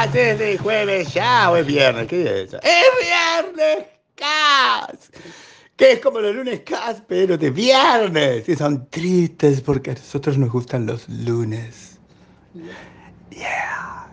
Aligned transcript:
¡Ay, 0.00 0.08
podcast! 0.08 0.16
¿Es 0.16 0.38
de 0.38 0.58
jueves 0.58 1.12
ya 1.12 1.50
o 1.50 1.56
es 1.56 1.66
viernes? 1.66 2.06
¿Qué 2.06 2.18
día 2.18 2.36
es 2.36 2.48
eso? 2.48 2.58
¡Es 2.62 3.52
viernes! 3.52 3.86
¡Cas! 4.14 5.10
Que 5.76 5.92
es 5.92 6.00
como 6.00 6.20
los 6.20 6.34
lunes 6.34 6.60
cas, 6.60 7.02
pero 7.06 7.36
de 7.36 7.50
viernes. 7.50 8.48
Y 8.48 8.56
son 8.56 8.88
tristes 8.88 9.60
porque 9.60 9.90
a 9.90 9.94
nosotros 9.94 10.38
nos 10.38 10.50
gustan 10.50 10.86
los 10.86 11.06
lunes. 11.08 11.98
Yeah. 13.30 14.08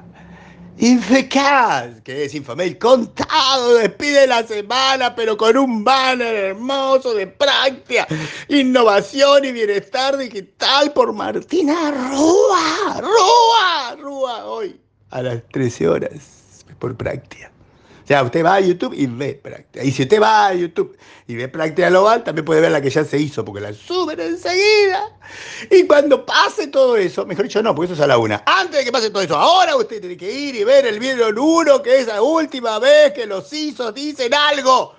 Infecaz, 0.77 2.02
que 2.02 2.26
es 2.26 2.35
Infomail 2.35 2.77
contado, 2.77 3.76
despide 3.76 4.27
la 4.27 4.46
semana, 4.46 5.16
pero 5.16 5.38
con 5.38 5.58
un 5.58 5.85
banner 5.85 6.35
hermoso 6.35 7.13
de 7.13 7.27
práctica, 7.27 8.08
innovación 8.49 9.46
y 9.46 9.54
bienestar 9.54 10.18
digital 10.18 10.91
por 10.91 11.13
Martina 11.13 11.91
Rúa, 11.91 13.02
Rúa, 13.02 13.96
Rúa, 13.96 14.46
hoy 14.46 14.80
a 15.10 15.22
las 15.22 15.48
13 15.50 15.88
horas 15.88 16.66
por 16.80 16.96
práctica. 16.96 17.52
O 18.04 18.08
sea, 18.08 18.24
usted 18.24 18.46
va 18.46 18.54
a 18.56 18.62
YouTube 18.62 18.94
y 18.94 19.06
ve 19.06 19.34
práctica. 19.34 19.84
Y 19.84 19.92
si 19.92 20.04
usted 20.04 20.22
va 20.22 20.48
a 20.48 20.54
YouTube 20.54 20.98
y 21.28 21.36
ve 21.36 21.50
práctica 21.50 21.90
global, 21.90 22.24
también 22.24 22.46
puede 22.46 22.62
ver 22.62 22.72
la 22.72 22.82
que 22.82 22.90
ya 22.90 23.04
se 23.04 23.20
hizo, 23.20 23.44
porque 23.44 23.60
la 23.60 23.74
suben 23.74 24.18
enseguida. 24.18 25.12
Y 25.70 25.86
cuando 25.86 26.26
pase 26.26 26.68
todo 26.68 26.96
eso, 26.96 27.26
mejor 27.26 27.44
dicho, 27.44 27.62
no, 27.62 27.76
porque 27.76 27.92
eso 27.92 27.96
es 27.96 28.00
a 28.00 28.08
la 28.08 28.18
una. 28.18 28.44
Antes 28.46 28.80
de 28.80 28.86
que 28.86 28.94
pase 28.94 29.10
todo 29.10 29.24
eso, 29.24 29.36
ahora 29.36 29.76
usted 29.76 30.00
tiene 30.00 30.16
que 30.16 30.32
ir 30.32 30.56
y 30.56 30.64
ver 30.64 30.86
el 30.86 31.02
video 31.02 31.27
en 31.27 31.38
uno, 31.38 31.82
que 31.82 31.99
es 31.99 32.08
la 32.08 32.21
última 32.21 32.80
vez 32.80 33.12
que 33.12 33.26
los 33.26 33.52
ISOs 33.52 33.94
dicen 33.94 34.34
algo 34.34 34.96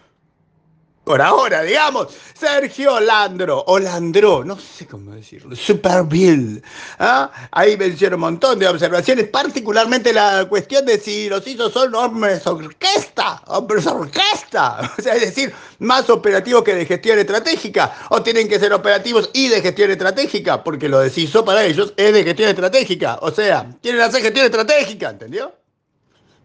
por 1.08 1.22
ahora, 1.22 1.62
digamos, 1.62 2.08
Sergio 2.38 3.00
Landro, 3.00 3.64
o 3.66 3.78
Landro, 3.78 4.44
no 4.44 4.58
sé 4.60 4.86
cómo 4.86 5.14
decirlo, 5.14 5.56
Super 5.56 6.04
Bill. 6.04 6.62
¿ah? 6.98 7.30
Ahí 7.50 7.78
mencionó 7.78 8.16
un 8.16 8.20
montón 8.20 8.58
de 8.58 8.68
observaciones, 8.68 9.26
particularmente 9.28 10.12
la 10.12 10.44
cuestión 10.50 10.84
de 10.84 11.00
si 11.00 11.30
los 11.30 11.46
hizo 11.46 11.70
son 11.70 11.94
hombres 11.94 12.46
orquesta, 12.46 13.42
hombres 13.46 13.86
orquesta, 13.86 14.92
o 14.98 15.00
sea, 15.00 15.14
es 15.14 15.22
decir, 15.22 15.50
más 15.78 16.10
operativos 16.10 16.62
que 16.62 16.74
de 16.74 16.84
gestión 16.84 17.18
estratégica, 17.18 17.90
o 18.10 18.22
tienen 18.22 18.46
que 18.46 18.58
ser 18.58 18.74
operativos 18.74 19.30
y 19.32 19.48
de 19.48 19.62
gestión 19.62 19.90
estratégica, 19.90 20.62
porque 20.62 20.90
lo 20.90 21.00
de 21.00 21.08
CISO 21.08 21.42
para 21.42 21.64
ellos 21.64 21.94
es 21.96 22.12
de 22.12 22.22
gestión 22.22 22.50
estratégica, 22.50 23.18
o 23.22 23.30
sea, 23.30 23.66
quieren 23.80 24.02
hacer 24.02 24.20
gestión 24.20 24.44
estratégica, 24.44 25.08
¿entendió? 25.08 25.54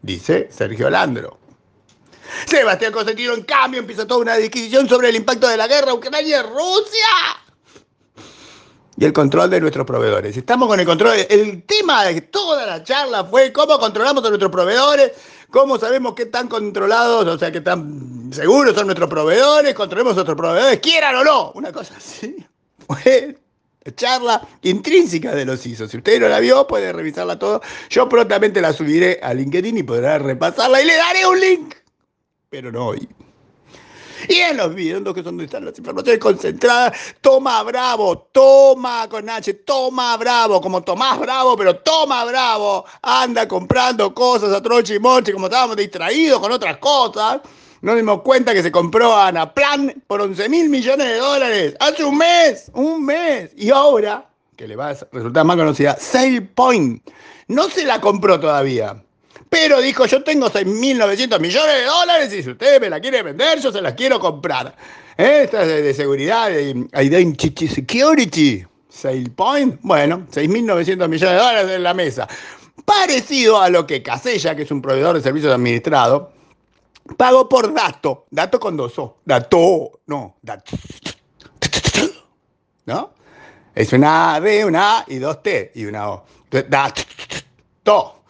Dice 0.01 0.47
Sergio 0.49 0.89
Landro. 0.89 1.42
Sebastián 2.45 2.91
Cosentino, 2.91 3.33
en 3.33 3.43
cambio, 3.43 3.79
empieza 3.79 4.07
toda 4.07 4.21
una 4.21 4.37
disquisición 4.37 4.87
sobre 4.87 5.09
el 5.09 5.15
impacto 5.15 5.47
de 5.47 5.57
la 5.57 5.67
guerra 5.67 5.93
Ucrania-Rusia 5.93 7.07
y 8.97 9.05
el 9.05 9.13
control 9.13 9.49
de 9.49 9.61
nuestros 9.61 9.85
proveedores. 9.85 10.37
Estamos 10.37 10.67
con 10.67 10.79
el 10.79 10.85
control. 10.85 11.15
El 11.29 11.63
tema 11.63 12.05
de 12.05 12.21
toda 12.21 12.65
la 12.65 12.83
charla 12.83 13.25
fue 13.25 13.51
cómo 13.51 13.79
controlamos 13.79 14.23
a 14.23 14.29
nuestros 14.29 14.51
proveedores, 14.51 15.11
cómo 15.49 15.77
sabemos 15.77 16.13
qué 16.13 16.27
tan 16.27 16.47
controlados, 16.47 17.25
o 17.27 17.37
sea, 17.37 17.51
qué 17.51 17.61
tan 17.61 18.31
seguros 18.31 18.75
son 18.75 18.87
nuestros 18.87 19.09
proveedores, 19.09 19.73
controlemos 19.73 20.13
a 20.13 20.15
nuestros 20.15 20.37
proveedores, 20.37 20.79
quieran 20.79 21.15
o 21.15 21.23
no. 21.23 21.51
Una 21.55 21.71
cosa 21.71 21.95
así. 21.97 22.45
Fue 22.87 23.37
charla 23.95 24.47
intrínseca 24.61 25.33
de 25.33 25.45
los 25.45 25.65
ISO. 25.65 25.87
Si 25.87 25.97
usted 25.97 26.19
no 26.19 26.27
la 26.27 26.39
vio, 26.39 26.67
puede 26.67 26.93
revisarla 26.93 27.37
todo. 27.37 27.61
Yo 27.89 28.07
prontamente 28.07 28.61
la 28.61 28.73
subiré 28.73 29.19
a 29.21 29.33
LinkedIn 29.33 29.77
y 29.77 29.83
podrá 29.83 30.19
repasarla 30.19 30.81
y 30.81 30.85
le 30.85 30.95
daré 30.95 31.25
un 31.25 31.39
link 31.39 31.75
pero 32.53 32.71
no 32.71 32.89
hoy. 32.89 33.09
Y 34.29 34.35
en 34.35 34.57
los 34.57 34.75
videos 34.75 35.01
que 35.15 35.23
son 35.23 35.23
donde 35.23 35.45
están 35.45 35.65
las 35.65 35.75
informaciones 35.75 36.19
concentradas, 36.21 36.95
toma 37.19 37.63
bravo, 37.63 38.29
toma 38.31 39.09
con 39.09 39.27
H, 39.27 39.51
toma 39.65 40.15
bravo, 40.17 40.61
como 40.61 40.83
Tomás 40.83 41.19
Bravo, 41.19 41.57
pero 41.57 41.77
toma 41.77 42.23
bravo, 42.25 42.85
anda 43.01 43.47
comprando 43.47 44.13
cosas 44.13 44.53
a 44.53 44.61
troche 44.61 44.95
y 44.95 44.99
moche, 44.99 45.33
como 45.33 45.47
estábamos 45.47 45.77
distraídos 45.77 46.39
con 46.39 46.51
otras 46.51 46.77
cosas. 46.77 47.41
Nos 47.81 47.95
dimos 47.95 48.21
cuenta 48.21 48.53
que 48.53 48.61
se 48.61 48.71
compró 48.71 49.17
Anaplan 49.17 50.03
por 50.05 50.21
11 50.21 50.47
mil 50.47 50.69
millones 50.69 51.07
de 51.07 51.17
dólares 51.17 51.75
hace 51.79 52.05
un 52.05 52.19
mes, 52.19 52.69
un 52.75 53.03
mes. 53.03 53.49
Y 53.57 53.71
ahora, 53.71 54.29
que 54.55 54.67
le 54.67 54.75
va 54.75 54.91
a 54.91 54.97
resultar 55.11 55.43
más 55.43 55.57
conocida, 55.57 55.97
SailPoint, 55.99 57.01
no 57.47 57.67
se 57.67 57.83
la 57.83 57.99
compró 57.99 58.39
todavía. 58.39 59.03
Pero 59.53 59.79
dijo, 59.81 60.07
yo 60.07 60.23
tengo 60.23 60.49
6.900 60.49 61.39
millones 61.39 61.75
de 61.75 61.83
dólares 61.85 62.33
y 62.33 62.41
si 62.41 62.49
usted 62.49 62.81
me 62.81 62.89
la 62.89 62.99
quiere 62.99 63.21
vender, 63.21 63.59
yo 63.59 63.71
se 63.71 63.83
la 63.83 63.93
quiero 63.93 64.19
comprar. 64.19 64.75
Esta 65.15 65.61
es 65.61 65.67
de, 65.67 65.93
seguridad, 65.93 66.49
de 66.49 66.87
Identity 66.91 67.67
Security. 67.67 68.65
SailPoint, 68.89 69.79
bueno, 69.83 70.25
6.900 70.31 71.07
millones 71.07 71.21
de 71.21 71.35
dólares 71.35 71.71
en 71.71 71.83
la 71.83 71.93
mesa. 71.93 72.27
Parecido 72.83 73.61
a 73.61 73.69
lo 73.69 73.85
que 73.85 74.01
Casella, 74.01 74.55
que 74.55 74.63
es 74.63 74.71
un 74.71 74.81
proveedor 74.81 75.17
de 75.17 75.21
servicios 75.21 75.53
administrados, 75.53 76.29
pagó 77.15 77.47
por 77.47 77.71
dato. 77.75 78.25
Dato 78.31 78.59
con 78.59 78.75
dos 78.75 78.97
O. 78.97 79.17
Dato, 79.23 80.01
no, 80.07 80.35
dato. 80.41 80.75
¿No? 82.87 83.13
Es 83.75 83.93
una 83.93 84.39
B, 84.39 84.65
una 84.65 84.97
A 84.97 85.05
y 85.07 85.17
dos 85.17 85.43
T 85.43 85.73
y 85.75 85.85
una 85.85 86.09
O. 86.09 86.25
Dato. 86.49 88.22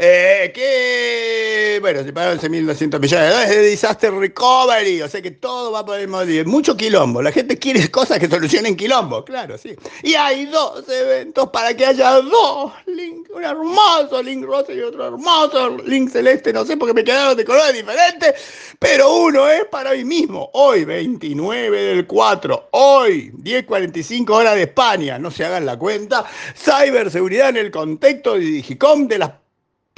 Eh, 0.00 0.52
que, 0.54 1.80
bueno, 1.80 2.04
se 2.04 2.12
pagaron 2.12 2.38
11.200 2.38 3.00
millones 3.00 3.10
de 3.10 3.30
dólares. 3.30 3.50
De 3.50 3.62
disaster 3.62 4.14
recovery, 4.14 5.02
o 5.02 5.08
sea 5.08 5.20
que 5.20 5.32
todo 5.32 5.72
va 5.72 5.84
por 5.84 5.98
el 5.98 6.06
morir. 6.06 6.46
Mucho 6.46 6.76
quilombo, 6.76 7.20
la 7.20 7.32
gente 7.32 7.58
quiere 7.58 7.90
cosas 7.90 8.20
que 8.20 8.28
solucionen 8.28 8.76
quilombo, 8.76 9.24
claro, 9.24 9.58
sí. 9.58 9.74
Y 10.04 10.14
hay 10.14 10.46
dos 10.46 10.88
eventos 10.88 11.50
para 11.50 11.76
que 11.76 11.84
haya 11.84 12.12
dos 12.20 12.72
links, 12.86 13.28
un 13.30 13.42
hermoso 13.42 14.22
link 14.22 14.44
rosa 14.44 14.72
y 14.72 14.80
otro 14.82 15.04
hermoso 15.04 15.76
link 15.84 16.10
celeste, 16.10 16.52
no 16.52 16.64
sé 16.64 16.76
porque 16.76 16.94
me 16.94 17.02
quedaron 17.02 17.36
de 17.36 17.44
colores 17.44 17.74
diferentes, 17.74 18.34
pero 18.78 19.12
uno 19.12 19.48
es 19.48 19.64
para 19.64 19.90
hoy 19.90 20.04
mismo, 20.04 20.48
hoy 20.52 20.84
29 20.84 21.76
del 21.76 22.06
4, 22.06 22.68
hoy 22.70 23.32
10.45 23.32 24.30
horas 24.30 24.54
de 24.54 24.62
España, 24.62 25.18
no 25.18 25.32
se 25.32 25.44
hagan 25.44 25.66
la 25.66 25.76
cuenta, 25.76 26.24
ciberseguridad 26.54 27.48
en 27.48 27.56
el 27.56 27.72
contexto 27.72 28.34
de 28.34 28.40
Digicom 28.40 29.08
de 29.08 29.18
las 29.18 29.32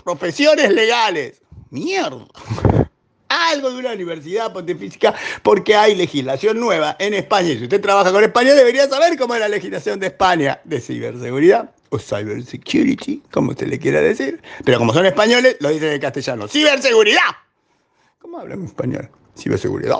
profesiones 0.02 0.70
legales. 0.70 1.40
Mierda. 1.70 2.26
Algo 3.28 3.70
de 3.70 3.78
una 3.78 3.92
universidad 3.92 4.52
pontifísica 4.52 5.14
porque 5.42 5.76
hay 5.76 5.94
legislación 5.94 6.58
nueva 6.58 6.96
en 6.98 7.14
España. 7.14 7.50
Y 7.50 7.58
si 7.58 7.64
usted 7.64 7.80
trabaja 7.80 8.10
con 8.10 8.24
España, 8.24 8.54
debería 8.54 8.88
saber 8.88 9.16
cómo 9.16 9.34
es 9.34 9.40
la 9.40 9.48
legislación 9.48 10.00
de 10.00 10.08
España 10.08 10.60
de 10.64 10.80
ciberseguridad 10.80 11.70
o 11.90 11.98
cybersecurity, 11.98 13.22
como 13.30 13.50
usted 13.50 13.68
le 13.68 13.78
quiera 13.78 14.00
decir. 14.00 14.42
Pero 14.64 14.78
como 14.78 14.92
son 14.92 15.06
españoles, 15.06 15.56
lo 15.60 15.68
dicen 15.68 15.92
en 15.92 16.00
castellano. 16.00 16.48
¡Ciberseguridad! 16.48 17.20
¿Cómo 18.18 18.38
hablan 18.38 18.60
en 18.60 18.66
español? 18.66 19.08
Ciberseguridad. 19.38 19.96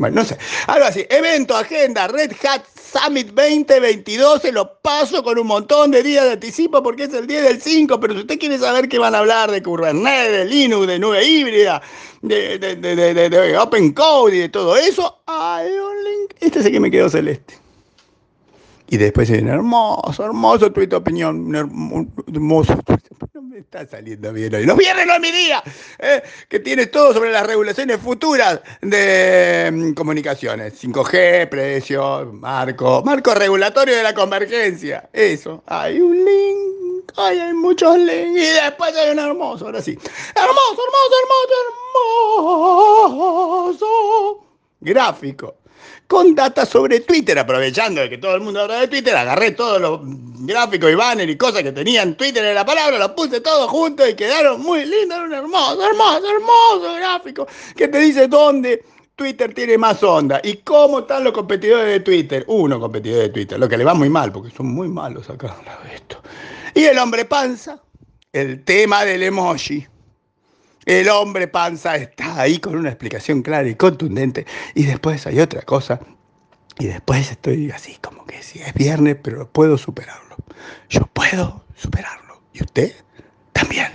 Bueno, 0.00 0.22
no 0.22 0.24
sé. 0.24 0.38
Algo 0.66 0.86
así. 0.86 1.04
Evento, 1.10 1.54
agenda, 1.54 2.08
Red 2.08 2.32
Hat 2.42 2.62
Summit 2.74 3.28
2022. 3.34 4.40
Se 4.40 4.50
lo 4.50 4.80
paso 4.80 5.22
con 5.22 5.38
un 5.38 5.46
montón 5.46 5.90
de 5.90 6.02
días 6.02 6.24
de 6.24 6.32
anticipo 6.32 6.82
porque 6.82 7.04
es 7.04 7.12
el 7.12 7.26
día 7.26 7.42
del 7.42 7.60
5. 7.60 8.00
Pero 8.00 8.14
si 8.14 8.20
usted 8.20 8.38
quiere 8.38 8.58
saber 8.58 8.88
qué 8.88 8.98
van 8.98 9.14
a 9.14 9.18
hablar 9.18 9.50
de 9.50 9.62
Kubernetes, 9.62 10.32
de 10.32 10.44
Linux, 10.46 10.86
de 10.86 10.98
nube 10.98 11.22
híbrida, 11.22 11.82
de, 12.22 12.58
de, 12.58 12.76
de, 12.76 13.28
de, 13.28 13.58
Open 13.58 13.92
Code 13.92 14.36
y 14.36 14.38
de 14.40 14.48
todo 14.48 14.74
eso, 14.74 15.20
hay 15.26 15.70
un. 15.70 16.28
Este 16.40 16.60
es 16.60 16.64
el 16.64 16.72
que 16.72 16.80
me 16.80 16.90
quedó 16.90 17.10
celeste. 17.10 17.58
Y 18.92 18.96
después 18.96 19.30
hay 19.30 19.38
un 19.38 19.48
hermoso, 19.48 20.24
hermoso 20.24 20.72
tweet 20.72 20.88
de 20.88 20.96
opinión. 20.96 21.54
Hermoso 21.54 22.76
No 23.32 23.42
me 23.42 23.58
está 23.58 23.86
saliendo 23.86 24.32
bien 24.32 24.52
hoy. 24.52 24.66
Los 24.66 24.76
viernes 24.76 25.06
no 25.06 25.14
es 25.14 25.20
mi 25.20 25.30
día. 25.30 25.62
¿eh? 26.00 26.20
Que 26.48 26.58
tienes 26.58 26.90
todo 26.90 27.12
sobre 27.12 27.30
las 27.30 27.46
regulaciones 27.46 28.00
futuras 28.00 28.60
de 28.82 29.70
mm, 29.72 29.92
comunicaciones. 29.92 30.82
5G, 30.82 31.48
precio, 31.48 32.32
marco, 32.32 33.00
marco 33.04 33.32
regulatorio 33.32 33.96
de 33.96 34.02
la 34.02 34.12
convergencia. 34.12 35.08
Eso. 35.12 35.62
Hay 35.68 36.00
un 36.00 36.16
link. 36.16 37.12
Ay, 37.16 37.38
hay 37.38 37.52
muchos 37.52 37.96
links. 37.96 38.40
Y 38.40 38.54
después 38.60 38.92
hay 38.96 39.12
un 39.12 39.20
hermoso. 39.20 39.66
Ahora 39.66 39.80
sí. 39.82 39.92
Hermoso, 40.34 40.82
hermoso, 40.82 41.14
hermoso, 42.34 43.76
hermoso. 43.76 44.46
Gráfico 44.80 45.59
con 46.06 46.34
data 46.34 46.66
sobre 46.66 47.00
Twitter, 47.00 47.38
aprovechando 47.38 48.00
de 48.00 48.10
que 48.10 48.18
todo 48.18 48.34
el 48.34 48.40
mundo 48.40 48.62
habla 48.62 48.80
de 48.80 48.88
Twitter, 48.88 49.16
agarré 49.16 49.52
todos 49.52 49.80
los 49.80 50.00
gráficos 50.02 50.90
y 50.90 50.94
banners 50.94 51.30
y 51.30 51.36
cosas 51.36 51.62
que 51.62 51.72
tenía 51.72 52.02
en 52.02 52.16
Twitter 52.16 52.44
en 52.44 52.54
la 52.54 52.64
palabra, 52.64 52.98
los 52.98 53.10
puse 53.10 53.40
todos 53.40 53.70
juntos 53.70 54.08
y 54.08 54.14
quedaron 54.14 54.60
muy 54.60 54.84
lindos, 54.84 55.18
un 55.18 55.32
hermoso, 55.32 55.86
hermoso, 55.86 56.30
hermoso 56.30 56.94
gráfico 56.96 57.46
que 57.76 57.88
te 57.88 57.98
dice 57.98 58.26
dónde 58.26 58.82
Twitter 59.20 59.52
tiene 59.52 59.76
más 59.76 60.02
onda 60.02 60.40
y 60.42 60.56
cómo 60.56 61.00
están 61.00 61.24
los 61.24 61.34
competidores 61.34 61.92
de 61.92 62.00
Twitter. 62.00 62.42
Uno 62.48 62.80
competidor 62.80 63.20
de 63.20 63.28
Twitter, 63.28 63.58
lo 63.58 63.68
que 63.68 63.76
le 63.76 63.84
va 63.84 63.92
muy 63.92 64.08
mal, 64.08 64.32
porque 64.32 64.50
son 64.50 64.68
muy 64.68 64.88
malos 64.88 65.28
acá 65.28 65.54
esto. 65.94 66.22
Y 66.74 66.84
el 66.84 66.96
hombre 66.96 67.26
panza, 67.26 67.78
el 68.32 68.64
tema 68.64 69.04
del 69.04 69.22
emoji. 69.24 69.86
El 70.86 71.08
hombre 71.10 71.46
panza 71.46 71.96
está 71.96 72.40
ahí 72.40 72.58
con 72.58 72.74
una 72.76 72.88
explicación 72.88 73.42
clara 73.42 73.68
y 73.68 73.74
contundente. 73.74 74.46
Y 74.74 74.84
después 74.84 75.26
hay 75.26 75.38
otra 75.40 75.62
cosa. 75.62 76.00
Y 76.78 76.86
después 76.86 77.30
estoy 77.30 77.70
así, 77.70 77.98
como 78.00 78.24
que 78.24 78.42
sí, 78.42 78.60
es 78.64 78.72
viernes, 78.72 79.16
pero 79.22 79.48
puedo 79.50 79.76
superarlo. 79.76 80.36
Yo 80.88 81.06
puedo 81.06 81.64
superarlo. 81.76 82.40
Y 82.54 82.62
usted 82.62 82.94
también. 83.52 83.90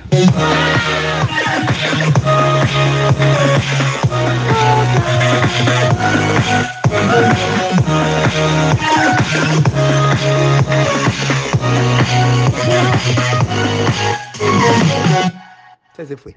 Ya 15.98 16.06
se 16.06 16.18
fue. 16.18 16.36